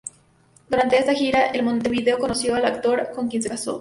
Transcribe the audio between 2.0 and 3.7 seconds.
conoció a un actor, con quien se casó.